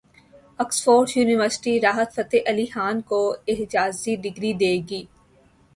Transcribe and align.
Oxford 0.59 1.09
university 1.15 1.73
Rahat 1.79 2.09
Fateh 2.15 2.49
Ali 2.49 2.65
Khan 2.73 3.01
کو 3.09 3.21
اعزازی 3.47 4.15
degree 4.23 4.53
دے 4.61 4.73
گی 4.89 5.03